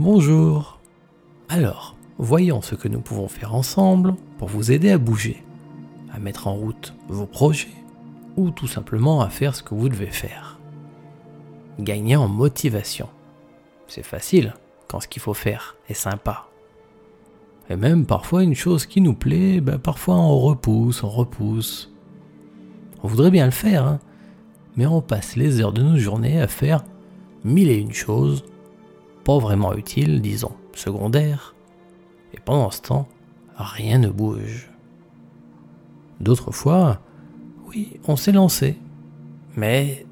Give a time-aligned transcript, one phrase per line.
[0.00, 0.80] Bonjour.
[1.50, 5.44] Alors, voyons ce que nous pouvons faire ensemble pour vous aider à bouger,
[6.10, 7.68] à mettre en route vos projets
[8.38, 10.58] ou tout simplement à faire ce que vous devez faire.
[11.78, 13.10] Gagner en motivation.
[13.88, 14.54] C'est facile
[14.88, 16.46] quand ce qu'il faut faire est sympa.
[17.68, 21.92] Et même parfois une chose qui nous plaît, ben parfois on repousse, on repousse.
[23.02, 23.98] On voudrait bien le faire, hein,
[24.76, 26.86] mais on passe les heures de nos journées à faire
[27.44, 28.44] mille et une choses,
[29.38, 31.54] vraiment utiles, disons, secondaires,
[32.34, 33.08] et pendant ce temps,
[33.56, 34.70] rien ne bouge.
[36.20, 37.00] D'autres fois,
[37.68, 38.78] oui, on s'est lancé,
[39.56, 40.06] mais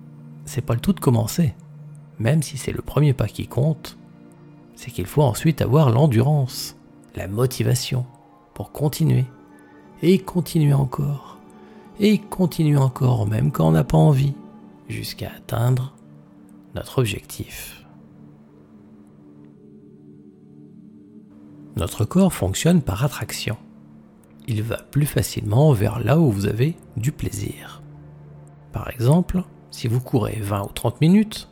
[0.45, 1.54] c'est pas le tout de commencer.
[2.18, 3.98] Même si c'est le premier pas qui compte,
[4.74, 6.76] c'est qu'il faut ensuite avoir l'endurance,
[7.14, 8.06] la motivation
[8.54, 9.24] pour continuer,
[10.02, 11.38] et continuer encore,
[12.00, 14.34] et continuer encore, même quand on n'a pas envie,
[14.88, 15.95] jusqu'à atteindre
[16.74, 17.77] notre objectif.
[21.78, 23.57] Notre corps fonctionne par attraction.
[24.48, 27.82] Il va plus facilement vers là où vous avez du plaisir.
[28.73, 31.49] Par exemple, si vous courez 20 ou 30 minutes,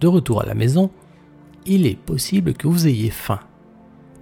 [0.00, 0.90] de retour à la maison,
[1.64, 3.38] il est possible que vous ayez faim.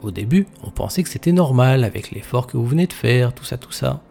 [0.01, 3.45] Au début, on pensait que c'était normal avec l'effort que vous venez de faire, tout
[3.45, 4.03] ça, tout ça.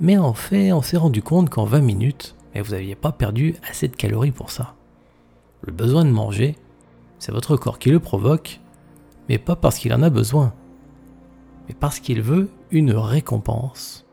[0.00, 3.88] Mais en fait, on s'est rendu compte qu'en 20 minutes, vous n'aviez pas perdu assez
[3.88, 4.76] de calories pour ça.
[5.62, 6.54] Le besoin de manger,
[7.18, 8.60] c'est votre corps qui le provoque,
[9.28, 10.54] mais pas parce qu'il en a besoin,
[11.68, 14.06] mais parce qu'il veut une récompense.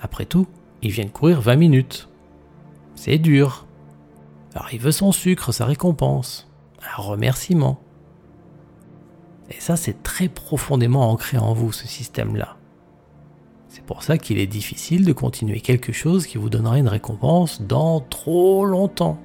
[0.00, 0.46] Après tout,
[0.82, 2.08] il vient de courir 20 minutes.
[2.94, 3.66] C'est dur.
[4.54, 6.50] Alors il veut son sucre, sa récompense,
[6.82, 7.80] un remerciement.
[9.50, 12.56] Et ça, c'est très profondément ancré en vous, ce système-là.
[13.68, 17.62] C'est pour ça qu'il est difficile de continuer quelque chose qui vous donnera une récompense
[17.62, 19.18] dans trop longtemps.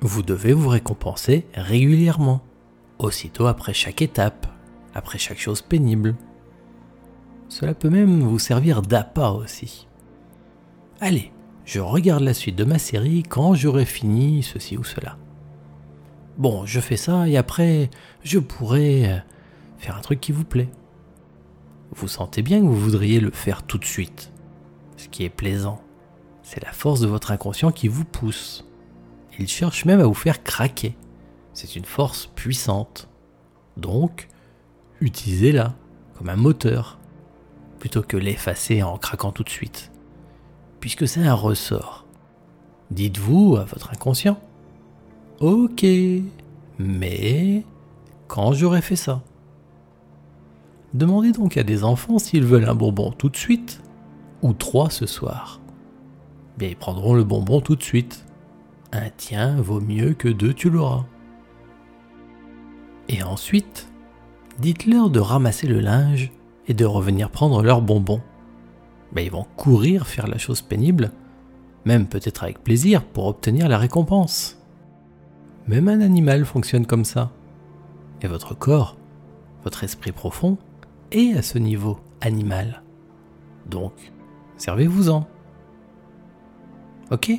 [0.00, 2.40] Vous devez vous récompenser régulièrement,
[3.02, 4.46] aussitôt après chaque étape,
[4.94, 6.14] après chaque chose pénible.
[7.48, 9.86] Cela peut même vous servir d'appât aussi.
[11.00, 11.32] Allez,
[11.64, 15.18] je regarde la suite de ma série quand j'aurai fini ceci ou cela.
[16.38, 17.90] Bon, je fais ça et après,
[18.24, 19.22] je pourrai
[19.78, 20.70] faire un truc qui vous plaît.
[21.94, 24.32] Vous sentez bien que vous voudriez le faire tout de suite.
[24.96, 25.82] Ce qui est plaisant,
[26.42, 28.64] c'est la force de votre inconscient qui vous pousse.
[29.38, 30.96] Il cherche même à vous faire craquer.
[31.54, 33.08] C'est une force puissante.
[33.76, 34.28] Donc,
[35.00, 35.74] utilisez-la
[36.16, 36.98] comme un moteur,
[37.78, 39.90] plutôt que l'effacer en craquant tout de suite.
[40.80, 42.06] Puisque c'est un ressort.
[42.90, 44.38] Dites-vous à votre inconscient,
[45.40, 45.84] ok,
[46.78, 47.64] mais
[48.28, 49.22] quand j'aurai fait ça?
[50.94, 53.80] Demandez donc à des enfants s'ils veulent un bonbon tout de suite
[54.42, 55.60] ou trois ce soir.
[56.58, 58.26] Bien, ils prendront le bonbon tout de suite.
[58.92, 61.06] Un tien vaut mieux que deux, tu l'auras.
[63.12, 63.92] Et ensuite,
[64.58, 66.32] dites-leur de ramasser le linge
[66.66, 68.22] et de revenir prendre leur bonbon.
[69.12, 71.12] Ben, ils vont courir faire la chose pénible,
[71.84, 74.58] même peut-être avec plaisir, pour obtenir la récompense.
[75.66, 77.30] Même un animal fonctionne comme ça.
[78.22, 78.96] Et votre corps,
[79.62, 80.56] votre esprit profond,
[81.10, 82.82] et à ce niveau animal.
[83.66, 83.92] Donc,
[84.56, 85.28] servez-vous-en.
[87.10, 87.30] Ok?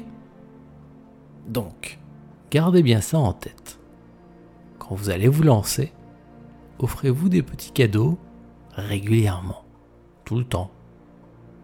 [1.47, 1.97] Donc,
[2.51, 3.79] gardez bien ça en tête.
[4.95, 5.91] Vous allez vous lancer,
[6.79, 8.17] offrez-vous des petits cadeaux
[8.73, 9.65] régulièrement,
[10.25, 10.71] tout le temps,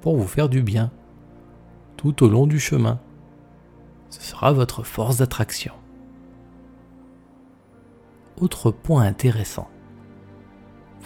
[0.02, 0.92] pour vous faire du bien,
[1.98, 3.00] tout au long du chemin.
[4.10, 5.74] Ce sera votre force d'attraction.
[8.40, 9.70] Autre point intéressant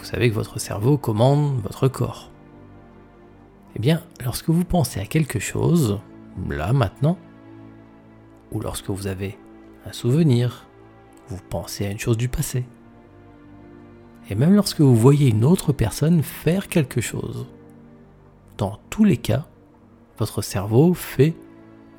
[0.04, 2.30] vous savez que votre cerveau commande votre corps.
[3.78, 6.00] Eh bien, lorsque vous pensez à quelque chose,
[6.50, 7.18] là maintenant,
[8.52, 9.38] ou lorsque vous avez
[9.86, 10.68] un souvenir,
[11.42, 12.66] pensez à une chose du passé,
[14.30, 17.48] et même lorsque vous voyez une autre personne faire quelque chose,
[18.58, 19.46] dans tous les cas,
[20.18, 21.34] votre cerveau fait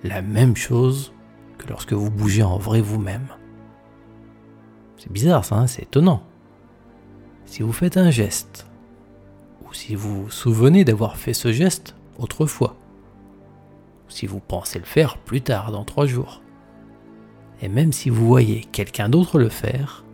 [0.02, 1.12] la même chose
[1.58, 3.28] que lorsque vous bougez en vrai vous-même.
[4.96, 6.22] C'est bizarre ça, hein, c'est étonnant.
[7.44, 8.66] Si vous faites un geste,
[9.64, 12.76] ou si vous vous souvenez d'avoir fait ce geste autrefois,
[14.06, 16.40] ou si vous pensez le faire plus tard, dans trois jours,
[17.62, 20.04] et même si vous voyez quelqu'un d'autre le faire,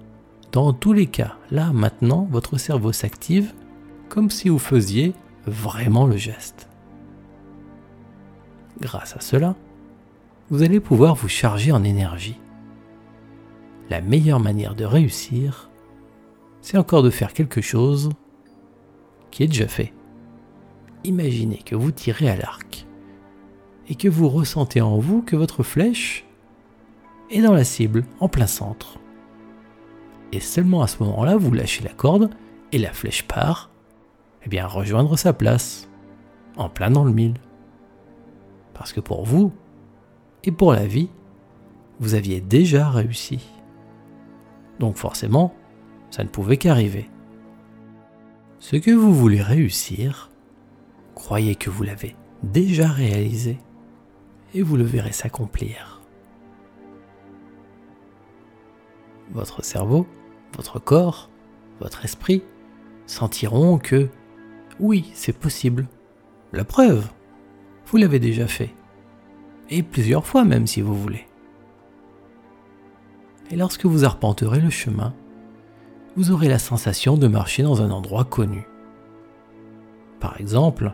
[0.53, 3.53] dans tous les cas, là, maintenant, votre cerveau s'active
[4.09, 5.15] comme si vous faisiez
[5.47, 6.69] vraiment le geste.
[8.81, 9.55] Grâce à cela,
[10.51, 12.39] vous allez pouvoir vous charger en énergie.
[13.89, 15.71] La meilleure manière de réussir,
[16.61, 18.11] c'est encore de faire quelque chose
[19.31, 19.93] qui est déjà fait.
[21.05, 22.87] Imaginez que vous tirez à l'arc
[23.89, 26.27] et que vous ressentez en vous que votre flèche
[27.38, 28.99] dans la cible, en plein centre.
[30.32, 32.31] et seulement à ce moment-là, vous lâchez la corde
[32.73, 33.71] et la flèche part,
[34.44, 35.88] eh bien, rejoindre sa place,
[36.56, 37.35] en plein dans le mille.
[38.75, 39.53] Parce que pour vous,
[40.44, 41.11] et pour la vie,
[41.99, 43.41] vous aviez déjà réussi.
[44.79, 45.55] Donc forcément,
[46.11, 47.11] ça ne pouvait qu'arriver.
[48.59, 50.31] Ce que vous voulez réussir,
[51.15, 53.59] croyez que vous l'avez déjà réalisé
[54.55, 56.00] et vous le verrez s'accomplir.
[59.32, 60.06] Votre cerveau,
[60.56, 61.31] votre corps,
[61.81, 62.43] votre esprit
[63.06, 64.09] sentiront que
[64.79, 65.88] oui, c'est possible.
[66.53, 67.06] La preuve,
[67.87, 68.75] vous l'avez déjà fait.
[69.69, 71.27] Et plusieurs fois même si vous voulez.
[73.50, 75.12] Et lorsque vous arpenterez le chemin,
[76.17, 78.67] vous aurez la sensation de marcher dans un endroit connu.
[80.19, 80.93] Par exemple,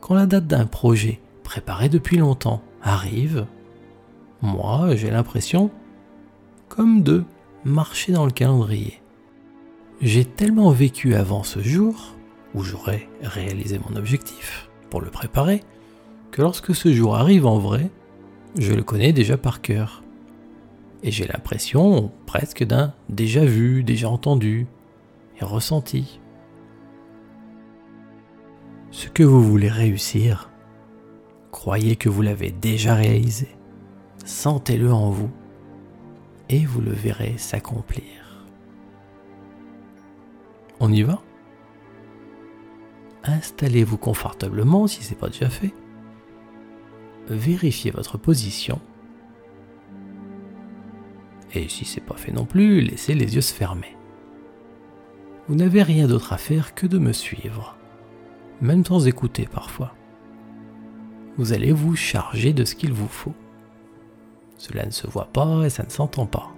[0.00, 3.46] quand la date d'un projet préparé depuis longtemps arrive,
[4.42, 5.70] moi j'ai l'impression
[6.68, 7.24] comme de
[7.68, 9.00] marcher dans le calendrier.
[10.00, 12.14] J'ai tellement vécu avant ce jour,
[12.54, 15.62] où j'aurais réalisé mon objectif pour le préparer,
[16.30, 17.90] que lorsque ce jour arrive en vrai,
[18.58, 20.02] je le connais déjà par cœur.
[21.02, 24.66] Et j'ai l'impression presque d'un déjà vu, déjà entendu
[25.40, 26.20] et ressenti.
[28.90, 30.50] Ce que vous voulez réussir,
[31.50, 33.48] croyez que vous l'avez déjà réalisé.
[34.24, 35.30] Sentez-le en vous
[36.48, 38.46] et vous le verrez s'accomplir.
[40.80, 41.20] On y va?
[43.24, 45.74] Installez-vous confortablement si ce n'est pas déjà fait.
[47.28, 48.80] Vérifiez votre position.
[51.52, 53.96] Et si ce n'est pas fait non plus, laissez les yeux se fermer.
[55.48, 57.76] Vous n'avez rien d'autre à faire que de me suivre,
[58.60, 59.94] même sans écouter parfois.
[61.36, 63.34] Vous allez vous charger de ce qu'il vous faut.
[64.58, 66.52] Cela ne se voit pas et ça ne s'entend pas.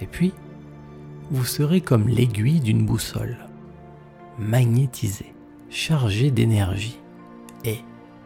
[0.00, 0.32] Et puis,
[1.30, 3.38] vous serez comme l'aiguille d'une boussole,
[4.38, 5.34] magnétisé,
[5.70, 6.98] chargé d'énergie
[7.64, 7.78] et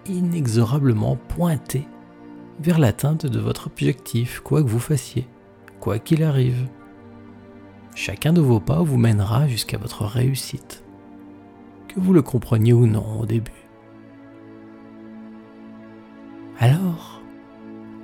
[0.06, 1.87] inexorablement pointé
[2.60, 5.28] vers l'atteinte de votre objectif, quoi que vous fassiez,
[5.81, 6.69] quoi qu'il arrive.
[7.94, 10.84] Chacun de vos pas vous mènera jusqu'à votre réussite,
[11.87, 13.52] que vous le compreniez ou non au début.
[16.58, 17.17] Alors,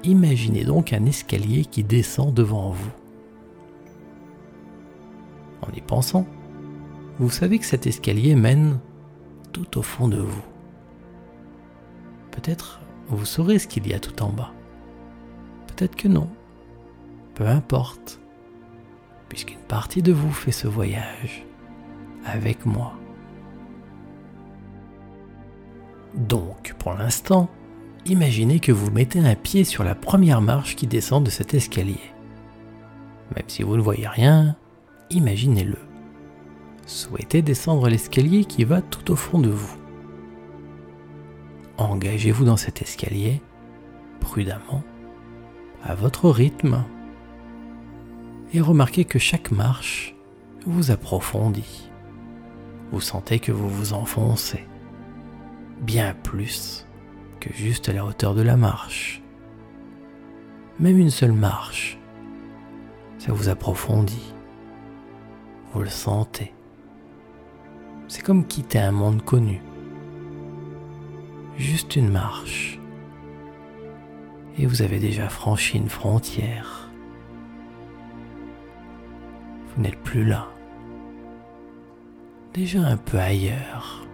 [0.04, 2.92] Imaginez donc un escalier qui descend devant vous.
[5.62, 6.26] En y pensant,
[7.18, 8.80] vous savez que cet escalier mène
[9.52, 10.42] tout au fond de vous.
[12.32, 14.52] Peut-être vous saurez ce qu'il y a tout en bas.
[15.68, 16.28] Peut-être que non.
[17.34, 18.20] Peu importe.
[19.28, 21.46] Puisqu'une partie de vous fait ce voyage
[22.24, 22.94] avec moi.
[26.14, 27.48] Donc, pour l'instant,
[28.06, 32.00] imaginez que vous mettez un pied sur la première marche qui descend de cet escalier.
[33.34, 34.56] Même si vous ne voyez rien,
[35.10, 35.78] imaginez-le.
[36.86, 39.76] Souhaitez descendre l'escalier qui va tout au fond de vous.
[41.78, 43.40] Engagez-vous dans cet escalier,
[44.20, 44.84] prudemment,
[45.82, 46.84] à votre rythme,
[48.52, 50.14] et remarquez que chaque marche
[50.66, 51.90] vous approfondit.
[52.92, 54.64] Vous sentez que vous vous enfoncez,
[55.80, 56.86] bien plus
[57.52, 59.22] juste à la hauteur de la marche.
[60.80, 61.98] Même une seule marche,
[63.18, 64.34] ça vous approfondit.
[65.72, 66.52] Vous le sentez.
[68.08, 69.60] C'est comme quitter un monde connu.
[71.56, 72.78] Juste une marche.
[74.58, 76.88] Et vous avez déjà franchi une frontière.
[79.74, 80.48] Vous n'êtes plus là.
[82.52, 84.06] Déjà un peu ailleurs.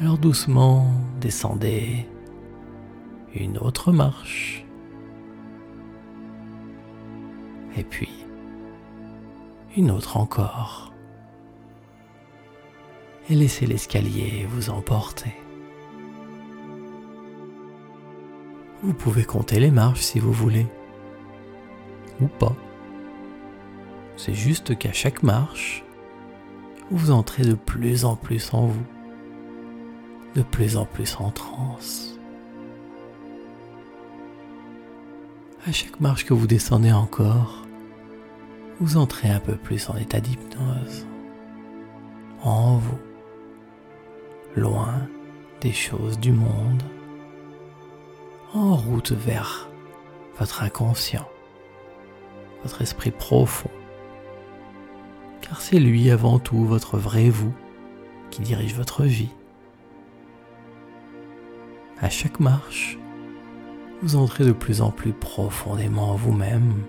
[0.00, 2.04] Alors doucement, descendez
[3.32, 4.64] une autre marche.
[7.76, 8.10] Et puis,
[9.76, 10.92] une autre encore.
[13.30, 15.32] Et laissez l'escalier vous emporter.
[18.82, 20.66] Vous pouvez compter les marches si vous voulez.
[22.20, 22.54] Ou pas.
[24.16, 25.84] C'est juste qu'à chaque marche,
[26.90, 28.84] vous entrez de plus en plus en vous
[30.34, 32.18] de plus en plus en transe.
[35.66, 37.64] À chaque marche que vous descendez encore,
[38.80, 41.06] vous entrez un peu plus en état d'hypnose,
[42.42, 42.98] en vous,
[44.56, 45.08] loin
[45.60, 46.82] des choses du monde,
[48.52, 49.68] en route vers
[50.38, 51.28] votre inconscient,
[52.62, 53.70] votre esprit profond,
[55.40, 57.54] car c'est lui avant tout votre vrai vous
[58.30, 59.30] qui dirige votre vie.
[62.00, 62.98] À chaque marche,
[64.02, 66.84] vous entrez de plus en plus profondément en vous-même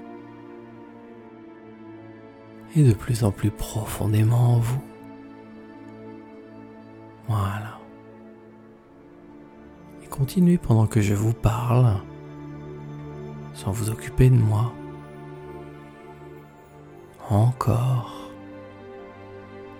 [2.75, 4.81] et de plus en plus profondément en vous.
[7.27, 7.79] Voilà.
[10.03, 11.95] Et continuez pendant que je vous parle,
[13.53, 14.73] sans vous occuper de moi.
[17.29, 18.31] Encore.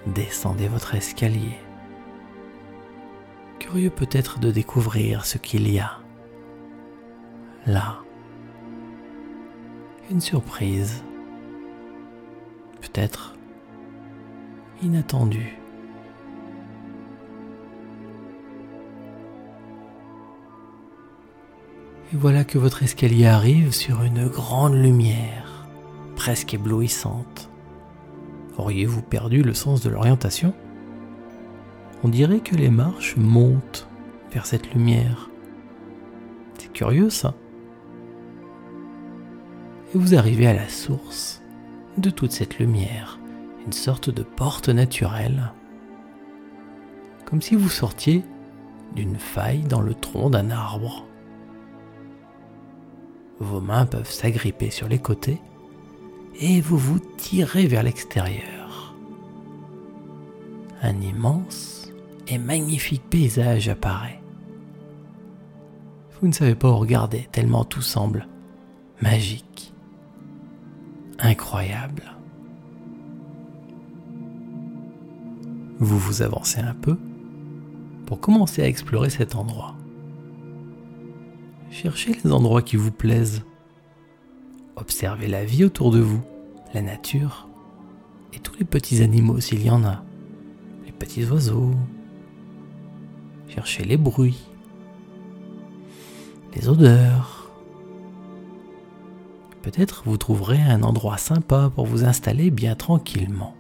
[0.07, 1.57] Descendez votre escalier.
[3.65, 5.97] Curieux peut-être de découvrir ce qu'il y a
[7.65, 7.97] là.
[10.11, 11.03] Une surprise.
[12.79, 13.35] Peut-être
[14.83, 15.57] inattendue.
[22.13, 25.67] Et voilà que votre escalier arrive sur une grande lumière,
[26.15, 27.49] presque éblouissante.
[28.59, 30.53] Auriez-vous perdu le sens de l'orientation?
[32.05, 33.87] On dirait que les marches montent
[34.31, 35.31] vers cette lumière.
[36.59, 37.33] C'est curieux ça.
[39.91, 41.41] Et vous arrivez à la source
[41.97, 43.19] de toute cette lumière,
[43.65, 45.51] une sorte de porte naturelle,
[47.25, 48.23] comme si vous sortiez
[48.93, 51.07] d'une faille dans le tronc d'un arbre.
[53.39, 55.41] Vos mains peuvent s'agripper sur les côtés
[56.39, 58.93] et vous vous tirez vers l'extérieur.
[60.83, 61.84] Un immense
[62.27, 64.21] et magnifique paysage apparaît.
[66.19, 68.27] Vous ne savez pas où regarder tellement tout semble
[69.01, 69.73] magique,
[71.19, 72.03] incroyable.
[75.79, 76.97] Vous vous avancez un peu
[78.05, 79.75] pour commencer à explorer cet endroit.
[81.69, 83.43] Cherchez les endroits qui vous plaisent.
[84.77, 86.21] Observez la vie autour de vous,
[86.73, 87.49] la nature
[88.33, 90.03] et tous les petits animaux s'il y en a,
[90.85, 91.71] les petits oiseaux.
[93.55, 94.45] Cherchez les bruits,
[96.55, 97.49] les odeurs.
[99.61, 103.55] Peut-être vous trouverez un endroit sympa pour vous installer bien tranquillement,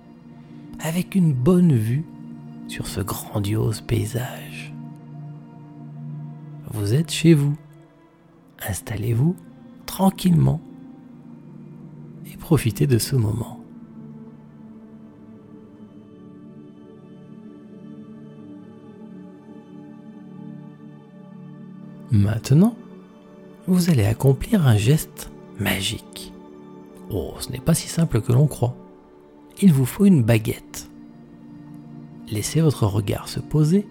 [0.79, 2.05] avec une bonne vue
[2.67, 4.73] sur ce grandiose paysage.
[6.71, 7.55] Vous êtes chez vous
[8.67, 9.35] installez-vous
[9.85, 10.61] tranquillement
[12.25, 13.64] et profitez de ce moment.
[22.11, 22.75] Maintenant,
[23.67, 26.33] vous allez accomplir un geste magique.
[27.09, 28.75] Oh, ce n'est pas si simple que l'on croit.
[29.61, 30.89] Il vous faut une baguette.
[32.29, 33.87] Laissez votre regard se poser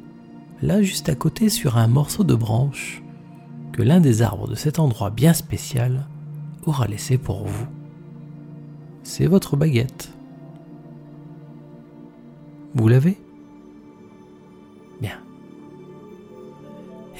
[0.62, 3.02] là juste à côté sur un morceau de branche
[3.72, 6.06] que l'un des arbres de cet endroit bien spécial
[6.64, 7.66] aura laissé pour vous.
[9.02, 10.12] C'est votre baguette.
[12.74, 13.23] Vous l'avez?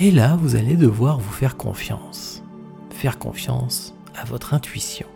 [0.01, 2.43] Et là, vous allez devoir vous faire confiance.
[2.91, 5.07] Faire confiance à votre intuition.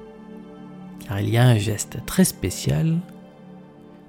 [1.01, 2.99] Car il y a un geste très spécial,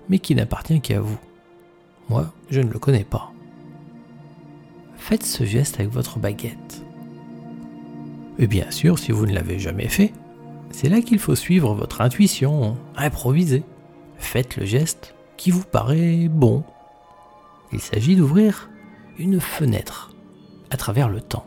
[0.09, 1.17] mais qui n'appartient qu'à vous.
[2.07, 3.31] Moi, je ne le connais pas.
[4.95, 6.83] Faites ce geste avec votre baguette.
[8.37, 10.13] Et bien sûr, si vous ne l'avez jamais fait,
[10.69, 13.63] c'est là qu'il faut suivre votre intuition, improviser.
[14.17, 16.63] Faites le geste qui vous paraît bon.
[17.71, 18.69] Il s'agit d'ouvrir
[19.17, 20.08] une fenêtre
[20.69, 21.45] à travers le temps.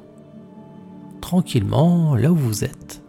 [1.20, 3.02] Tranquillement, là où vous êtes,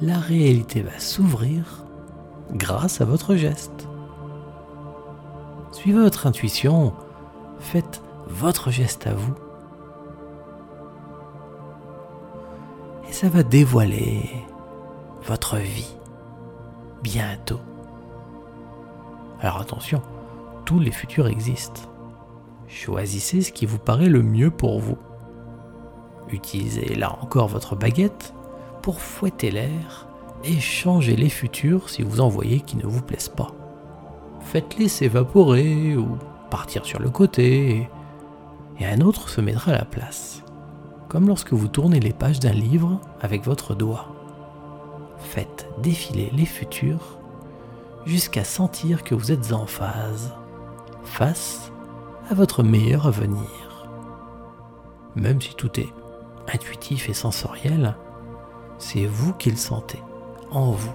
[0.00, 1.84] la réalité va s'ouvrir
[2.52, 3.88] grâce à votre geste.
[5.72, 6.94] Suivez votre intuition,
[7.58, 9.34] faites votre geste à vous
[13.08, 14.30] et ça va dévoiler
[15.26, 15.96] votre vie
[17.02, 17.60] bientôt.
[19.40, 20.00] Alors attention,
[20.64, 21.82] tous les futurs existent.
[22.68, 24.96] Choisissez ce qui vous paraît le mieux pour vous.
[26.32, 28.34] Utilisez là encore votre baguette
[28.82, 30.06] pour fouetter l'air
[30.44, 33.52] et changer les futurs si vous en voyez qui ne vous plaisent pas.
[34.40, 36.16] Faites-les s'évaporer ou
[36.50, 37.88] partir sur le côté
[38.78, 40.42] et un autre se mettra à la place
[41.10, 44.06] comme lorsque vous tournez les pages d'un livre avec votre doigt.
[45.18, 47.18] Faites défiler les futurs
[48.06, 50.32] jusqu'à sentir que vous êtes en phase,
[51.02, 51.72] face
[52.30, 53.88] à votre meilleur avenir.
[55.16, 55.92] Même si tout est
[56.52, 57.94] intuitif et sensoriel,
[58.78, 60.02] c'est vous qui le sentez,
[60.50, 60.94] en vous.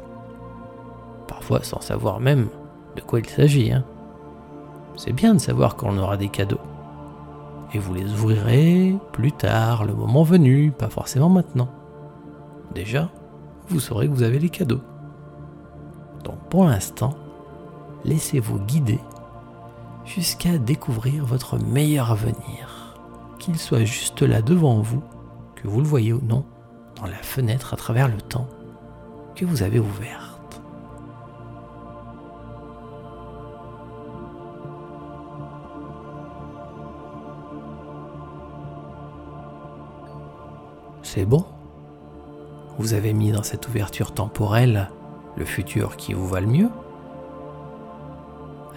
[1.28, 2.50] Parfois sans savoir même
[2.96, 3.72] de quoi il s'agit.
[3.72, 3.84] Hein.
[4.96, 6.60] C'est bien de savoir qu'on aura des cadeaux
[7.74, 11.68] et vous les ouvrirez plus tard, le moment venu, pas forcément maintenant.
[12.74, 13.10] Déjà,
[13.68, 14.82] vous saurez que vous avez les cadeaux.
[16.24, 17.16] Donc pour l'instant,
[18.06, 19.00] laissez-vous guider
[20.06, 22.96] jusqu'à découvrir votre meilleur avenir,
[23.40, 25.02] qu'il soit juste là devant vous,
[25.66, 26.46] vous le voyez ou non,
[26.96, 28.48] dans la fenêtre à travers le temps
[29.36, 30.62] que vous avez ouverte.
[41.04, 41.46] C'est bon.
[42.78, 44.90] Vous avez mis dans cette ouverture temporelle
[45.38, 46.70] le futur qui vous va le mieux.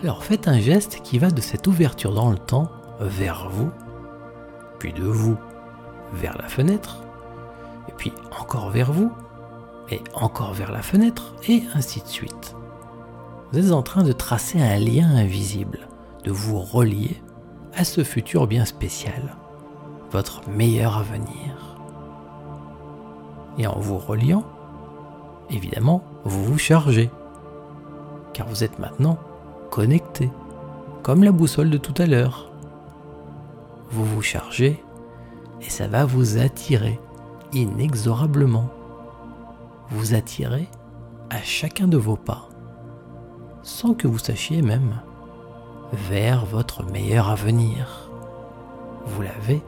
[0.02, 3.70] Alors faites un geste qui va de cette ouverture dans le temps vers vous,
[4.78, 5.36] puis de vous
[6.12, 7.02] vers la fenêtre,
[7.88, 9.12] et puis encore vers vous,
[9.90, 12.54] et encore vers la fenêtre, et ainsi de suite.
[13.52, 15.88] Vous êtes en train de tracer un lien invisible,
[16.24, 17.22] de vous relier
[17.74, 19.36] à ce futur bien spécial,
[20.10, 21.76] votre meilleur avenir.
[23.56, 24.44] Et en vous reliant,
[25.50, 27.10] évidemment, vous vous chargez,
[28.34, 29.18] car vous êtes maintenant
[29.70, 30.30] connecté,
[31.02, 32.50] comme la boussole de tout à l'heure.
[33.90, 34.82] Vous vous chargez
[35.60, 37.00] et ça va vous attirer
[37.52, 38.70] inexorablement.
[39.90, 40.68] Vous attirer
[41.30, 42.48] à chacun de vos pas,
[43.62, 45.00] sans que vous sachiez même,
[45.92, 48.10] vers votre meilleur avenir.
[49.06, 49.62] Vous l'avez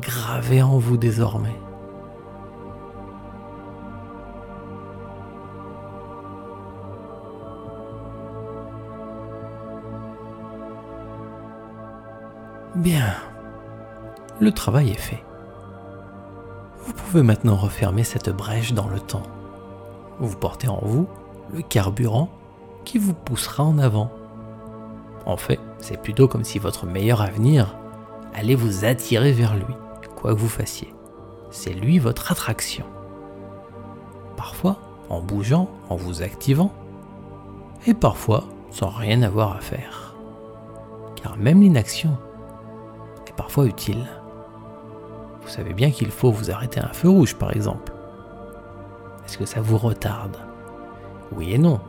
[0.00, 1.56] gravé en vous désormais.
[12.74, 13.14] Bien,
[14.40, 15.27] le travail est fait.
[16.88, 19.24] Vous pouvez maintenant refermer cette brèche dans le temps.
[20.20, 21.06] Vous portez en vous
[21.52, 22.30] le carburant
[22.86, 24.10] qui vous poussera en avant.
[25.26, 27.76] En fait, c'est plutôt comme si votre meilleur avenir
[28.32, 29.74] allait vous attirer vers lui,
[30.16, 30.94] quoi que vous fassiez.
[31.50, 32.86] C'est lui votre attraction.
[34.38, 34.78] Parfois,
[35.10, 36.72] en bougeant, en vous activant,
[37.86, 40.14] et parfois sans rien avoir à faire.
[41.16, 42.16] Car même l'inaction
[43.26, 44.06] est parfois utile.
[45.48, 47.90] Vous savez bien qu'il faut vous arrêter à un feu rouge, par exemple.
[49.24, 50.36] Est-ce que ça vous retarde?
[51.34, 51.80] Oui et non.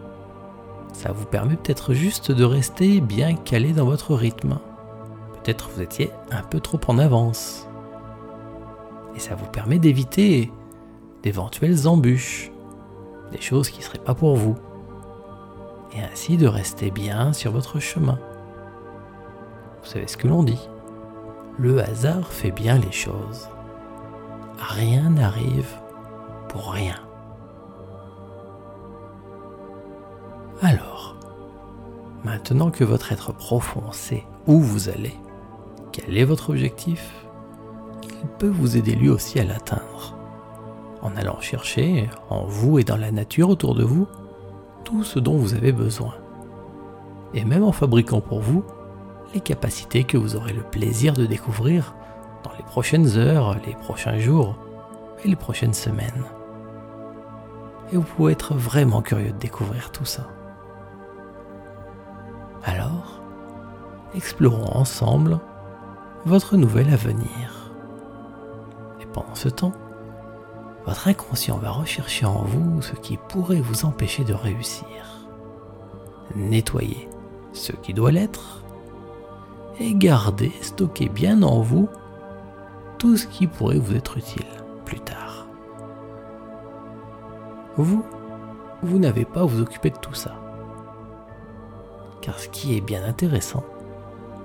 [0.93, 4.59] Ça vous permet peut-être juste de rester bien calé dans votre rythme.
[5.33, 7.67] Peut-être vous étiez un peu trop en avance.
[9.13, 10.53] Et ça vous permet d'éviter
[11.21, 12.51] d'éventuelles embûches,
[13.33, 14.55] des choses qui ne seraient pas pour vous.
[15.93, 18.19] Et ainsi de rester bien sur votre chemin.
[19.83, 20.69] Vous savez ce que l'on dit
[21.59, 23.49] le hasard fait bien les choses.
[24.57, 25.69] Rien n'arrive
[26.47, 26.95] pour rien.
[30.61, 31.17] Alors,
[32.23, 35.15] maintenant que votre être profond sait où vous allez,
[35.91, 37.11] quel est votre objectif,
[38.23, 40.15] il peut vous aider lui aussi à l'atteindre,
[41.01, 44.07] en allant chercher en vous et dans la nature autour de vous
[44.85, 46.15] tout ce dont vous avez besoin,
[47.33, 48.63] et même en fabriquant pour vous
[49.33, 51.95] les capacités que vous aurez le plaisir de découvrir
[52.43, 54.55] dans les prochaines heures, les prochains jours
[55.23, 56.23] et les prochaines semaines.
[57.91, 60.27] Et vous pouvez être vraiment curieux de découvrir tout ça.
[62.63, 63.21] Alors,
[64.15, 65.39] explorons ensemble
[66.25, 67.71] votre nouvel avenir.
[69.01, 69.73] Et pendant ce temps,
[70.85, 74.87] votre inconscient va rechercher en vous ce qui pourrait vous empêcher de réussir.
[76.35, 77.09] Nettoyer
[77.53, 78.63] ce qui doit l'être
[79.79, 81.87] et gardez, stockez bien en vous
[82.97, 84.45] tout ce qui pourrait vous être utile
[84.85, 85.47] plus tard.
[87.77, 88.03] Vous,
[88.83, 90.35] vous n'avez pas à vous occuper de tout ça.
[92.21, 93.63] Car ce qui est bien intéressant,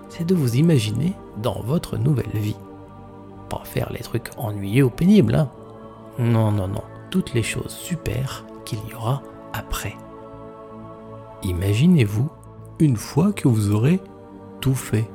[0.09, 2.57] c'est de vous imaginer dans votre nouvelle vie.
[3.49, 5.51] Pas faire les trucs ennuyeux ou pénibles, hein.
[6.19, 6.85] Non, non, non.
[7.11, 9.97] Toutes les choses super qu'il y aura après.
[11.43, 12.29] Imaginez-vous
[12.79, 14.01] une fois que vous aurez
[14.61, 15.09] tout fait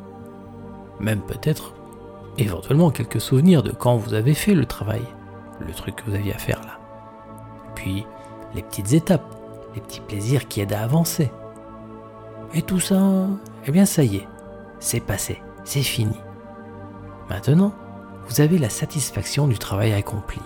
[0.99, 1.73] même peut-être
[2.37, 5.03] éventuellement quelques souvenirs de quand vous avez fait le travail,
[5.59, 6.79] le truc que vous aviez à faire là.
[7.75, 8.05] Puis
[8.53, 9.35] les petites étapes,
[9.75, 11.31] les petits plaisirs qui aident à avancer.
[12.53, 13.27] Et tout ça,
[13.65, 14.27] eh bien ça y est,
[14.79, 16.17] c'est passé, c'est fini.
[17.29, 17.73] Maintenant,
[18.25, 20.41] vous avez la satisfaction du travail accompli.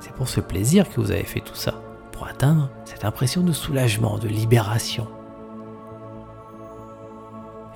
[0.00, 1.74] C'est pour ce plaisir que vous avez fait tout ça,
[2.10, 5.06] pour atteindre cette impression de soulagement, de libération.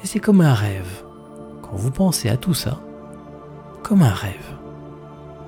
[0.03, 1.06] Et c'est comme un rêve
[1.69, 2.79] quand vous pensez à tout ça
[3.83, 4.55] comme un rêve.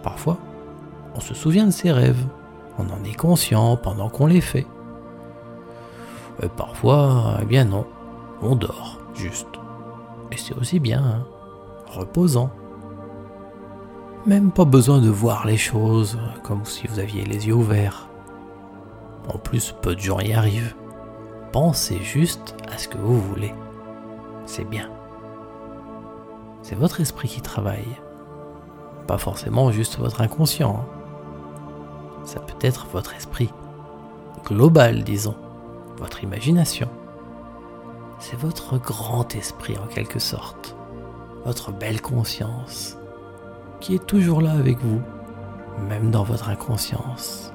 [0.03, 0.39] Parfois,
[1.15, 2.25] on se souvient de ses rêves,
[2.79, 4.67] on en est conscient pendant qu'on les fait.
[6.43, 7.85] Et parfois, eh bien non,
[8.43, 9.49] on dort, juste.
[10.31, 11.27] Et c'est aussi bien, hein,
[11.89, 12.51] reposant.
[14.27, 18.09] Même pas besoin de voir les choses comme si vous aviez les yeux ouverts.
[19.33, 20.75] En plus, peu de gens y arrivent.
[21.51, 23.55] Pensez juste à ce que vous voulez.
[24.47, 24.89] C'est bien
[26.69, 27.97] c'est votre esprit qui travaille.
[29.07, 30.85] Pas forcément juste votre inconscient.
[30.85, 32.25] Hein.
[32.27, 33.49] Ça peut être votre esprit
[34.45, 35.35] global, disons,
[35.97, 36.91] votre imagination.
[38.19, 40.77] C'est votre grand esprit en quelque sorte,
[41.47, 42.99] votre belle conscience,
[43.81, 45.01] qui est toujours là avec vous,
[45.89, 47.51] même dans votre inconscience.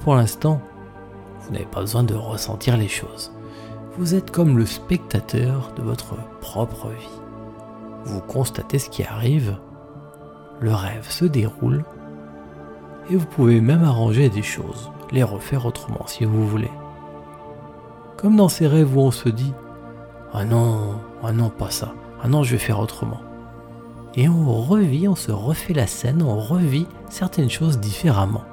[0.00, 0.60] pour l'instant,
[1.42, 3.30] vous n'avez pas besoin de ressentir les choses.
[3.98, 7.25] Vous êtes comme le spectateur de votre propre vie.
[8.06, 9.58] Vous constatez ce qui arrive,
[10.60, 11.84] le rêve se déroule,
[13.10, 16.70] et vous pouvez même arranger des choses, les refaire autrement si vous voulez.
[18.16, 19.52] Comme dans ces rêves où on se dit
[20.32, 23.20] Ah non, ah non, pas ça, ah non, je vais faire autrement.
[24.14, 28.44] Et on revit, on se refait la scène, on revit certaines choses différemment,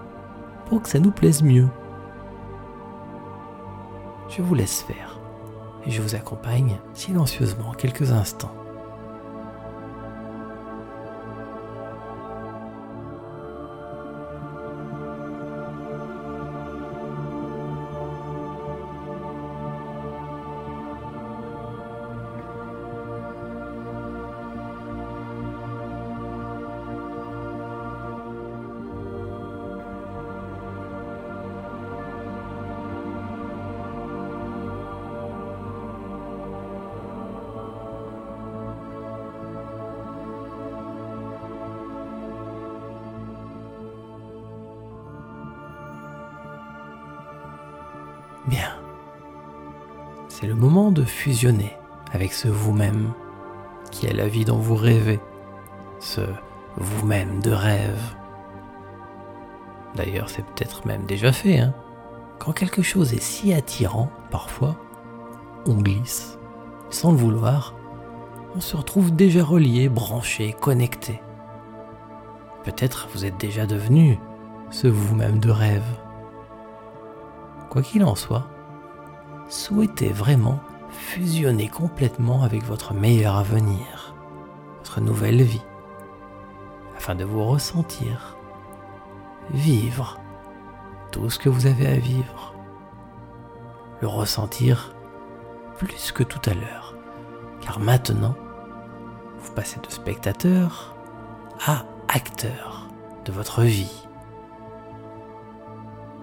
[0.65, 1.69] pour que ça nous plaise mieux.
[4.29, 5.19] Je vous laisse faire,
[5.85, 8.51] et je vous accompagne silencieusement quelques instants.
[50.43, 51.71] C'est le moment de fusionner
[52.11, 53.13] avec ce vous-même
[53.91, 55.21] qui est la vie dont vous rêvez,
[56.01, 56.19] ce
[56.75, 58.01] vous-même de rêve.
[59.95, 61.59] D'ailleurs, c'est peut-être même déjà fait.
[61.59, 61.73] Hein
[62.39, 64.75] Quand quelque chose est si attirant, parfois,
[65.65, 66.37] on glisse.
[66.89, 67.73] Sans le vouloir,
[68.53, 71.21] on se retrouve déjà relié, branché, connecté.
[72.65, 74.19] Peut-être vous êtes déjà devenu
[74.71, 75.87] ce vous-même de rêve.
[77.69, 78.49] Quoi qu'il en soit,
[79.53, 84.15] souhaitez vraiment fusionner complètement avec votre meilleur avenir,
[84.79, 85.61] votre nouvelle vie,
[86.97, 88.35] afin de vous ressentir,
[89.51, 90.19] vivre
[91.11, 92.55] tout ce que vous avez à vivre,
[94.01, 94.95] le ressentir
[95.77, 96.95] plus que tout à l'heure,
[97.61, 98.35] car maintenant,
[99.39, 100.95] vous passez de spectateur
[101.63, 102.87] à acteur
[103.25, 104.07] de votre vie.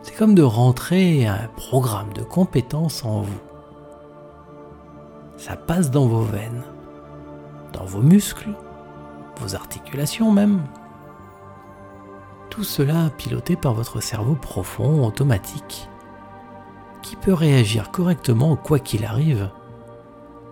[0.02, 3.40] C'est comme de rentrer un programme de compétences en vous.
[5.36, 6.62] Ça passe dans vos veines,
[7.72, 8.50] dans vos muscles,
[9.36, 10.62] vos articulations même.
[12.48, 15.88] Tout cela piloté par votre cerveau profond, automatique,
[17.02, 19.50] qui peut réagir correctement quoi qu'il arrive,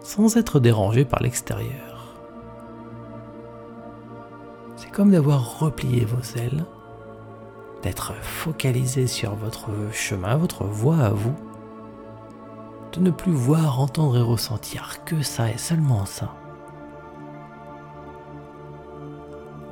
[0.00, 2.14] sans être dérangé par l'extérieur.
[4.76, 6.64] C'est comme d'avoir replié vos ailes
[7.82, 11.34] d'être focalisé sur votre chemin, votre voie à vous,
[12.92, 16.34] de ne plus voir, entendre et ressentir que ça et seulement ça.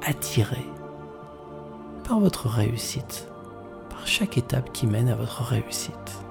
[0.06, 0.64] Attiré
[2.04, 3.28] par votre réussite,
[3.90, 6.22] par chaque étape qui mène à votre réussite.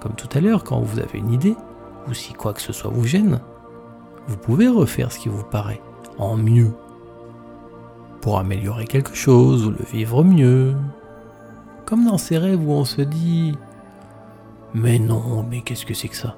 [0.00, 1.56] Comme tout à l'heure, quand vous avez une idée,
[2.06, 3.40] ou si quoi que ce soit vous gêne,
[4.26, 5.80] vous pouvez refaire ce qui vous paraît
[6.18, 6.72] en mieux
[8.24, 10.74] pour améliorer quelque chose ou le vivre mieux.
[11.84, 13.54] Comme dans ces rêves où on se dit
[14.72, 16.34] Mais non, mais qu'est-ce que c'est que ça?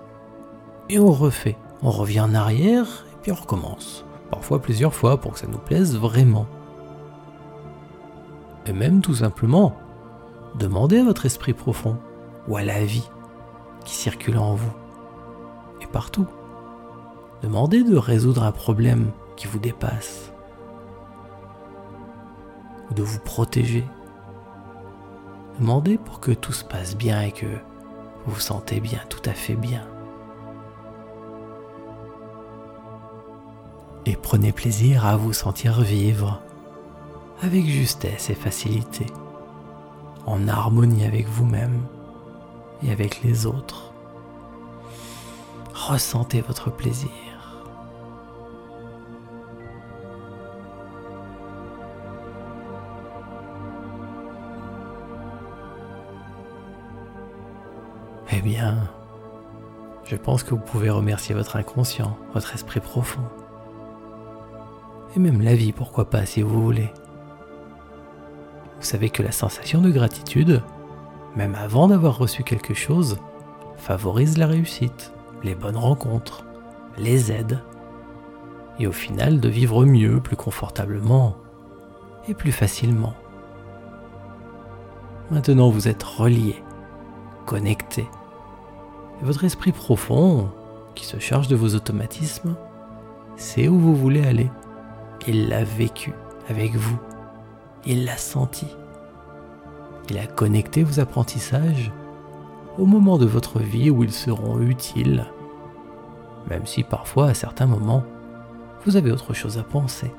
[0.89, 4.05] Et on refait, on revient en arrière et puis on recommence.
[4.33, 6.49] Parfois plusieurs fois pour que ça nous plaise vraiment.
[8.67, 9.77] Et même tout simplement,
[10.59, 11.99] demandez à votre esprit profond
[12.49, 13.09] ou à la vie
[13.85, 14.75] qui circule en vous
[15.83, 16.27] et partout.
[17.43, 20.33] Demandez de résoudre un problème qui vous dépasse
[22.95, 23.85] de vous protéger.
[25.59, 27.47] Demandez pour que tout se passe bien et que
[28.27, 29.87] vous vous sentez bien, tout à fait bien.
[34.05, 36.41] Et prenez plaisir à vous sentir vivre
[37.43, 39.07] avec justesse et facilité,
[40.27, 41.83] en harmonie avec vous-même
[42.83, 43.93] et avec les autres.
[45.75, 47.26] Ressentez votre plaisir.
[60.05, 63.23] Je pense que vous pouvez remercier votre inconscient, votre esprit profond.
[65.15, 66.93] Et même la vie, pourquoi pas, si vous voulez.
[68.79, 70.63] Vous savez que la sensation de gratitude,
[71.35, 73.19] même avant d'avoir reçu quelque chose,
[73.77, 76.45] favorise la réussite, les bonnes rencontres,
[76.99, 77.63] les aides,
[78.79, 81.37] et au final de vivre mieux, plus confortablement
[82.29, 83.15] et plus facilement.
[85.31, 86.63] Maintenant vous êtes relié,
[87.47, 88.07] connecté
[89.23, 90.51] votre esprit profond,
[90.95, 92.57] qui se charge de vos automatismes,
[93.37, 94.51] sait où vous voulez aller.
[95.27, 96.13] Il l'a vécu
[96.49, 96.99] avec vous.
[97.85, 98.67] Il l'a senti.
[100.09, 101.93] Il a connecté vos apprentissages
[102.79, 105.27] au moment de votre vie où ils seront utiles,
[106.49, 108.05] même si parfois à certains moments,
[108.85, 110.13] vous avez autre chose à penser.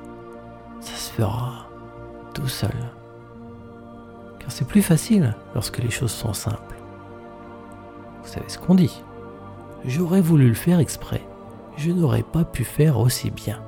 [0.80, 1.68] Ça se fera
[2.34, 2.74] tout seul.
[4.38, 6.77] Car c'est plus facile lorsque les choses sont simples.
[8.28, 9.02] Vous savez ce qu'on dit
[9.86, 11.26] J'aurais voulu le faire exprès,
[11.78, 13.62] je n'aurais pas pu faire aussi bien.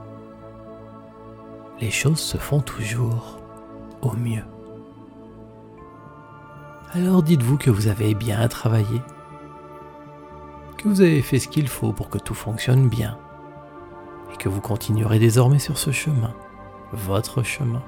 [1.81, 3.39] Les choses se font toujours
[4.03, 4.45] au mieux.
[6.93, 9.01] Alors dites-vous que vous avez bien travaillé,
[10.77, 13.17] que vous avez fait ce qu'il faut pour que tout fonctionne bien,
[14.31, 16.35] et que vous continuerez désormais sur ce chemin,
[16.93, 17.83] votre chemin,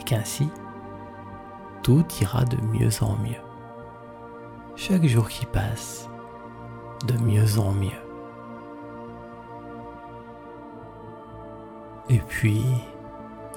[0.00, 0.48] et qu'ainsi,
[1.84, 3.47] tout ira de mieux en mieux.
[4.80, 6.08] Chaque jour qui passe,
[7.06, 7.90] de mieux en mieux.
[12.08, 12.64] Et puis,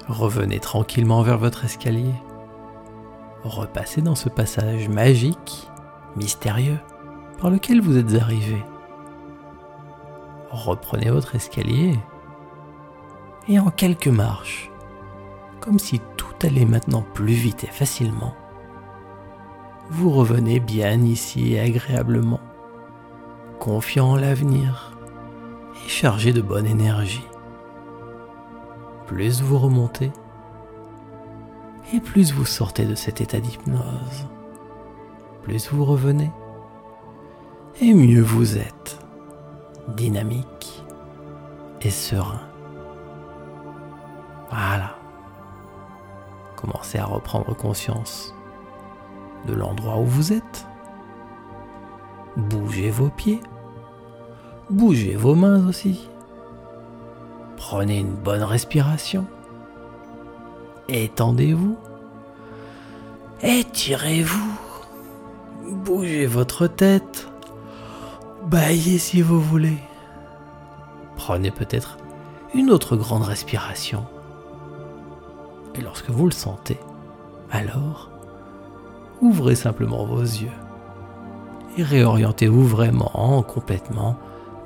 [0.08, 2.12] revenez tranquillement vers votre escalier
[3.44, 5.68] repassez dans ce passage magique,
[6.16, 6.78] mystérieux,
[7.40, 8.62] par lequel vous êtes arrivé.
[10.50, 11.98] Reprenez votre escalier
[13.48, 14.70] et en quelques marches,
[15.60, 18.34] comme si tout allait maintenant plus vite et facilement,
[19.92, 22.40] vous revenez bien ici et agréablement,
[23.60, 24.96] confiant en l'avenir
[25.84, 27.26] et chargé de bonne énergie.
[29.06, 30.10] Plus vous remontez,
[31.92, 34.26] et plus vous sortez de cet état d'hypnose,
[35.42, 36.30] plus vous revenez,
[37.82, 38.98] et mieux vous êtes,
[39.88, 40.82] dynamique
[41.82, 42.40] et serein.
[44.48, 44.96] Voilà.
[46.56, 48.34] Commencez à reprendre conscience
[49.46, 50.66] de l'endroit où vous êtes.
[52.36, 53.40] Bougez vos pieds.
[54.70, 56.08] Bougez vos mains aussi.
[57.56, 59.26] Prenez une bonne respiration.
[60.88, 61.76] Étendez-vous.
[63.42, 64.58] Étirez-vous.
[65.70, 67.28] Bougez votre tête.
[68.46, 69.78] Baillez si vous voulez.
[71.16, 71.98] Prenez peut-être
[72.54, 74.04] une autre grande respiration.
[75.74, 76.78] Et lorsque vous le sentez,
[77.50, 78.10] alors,
[79.22, 80.50] ouvrez simplement vos yeux
[81.78, 84.18] et réorientez-vous vraiment, complètement,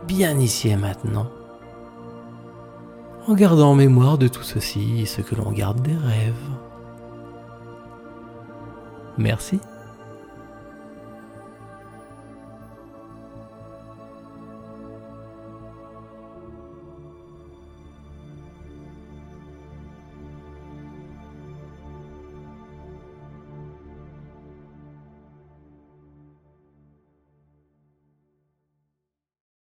[0.09, 1.29] bien ici et maintenant
[3.29, 6.35] en gardant en mémoire de tout ceci ce que l'on garde des rêves.
[9.19, 9.61] Merci.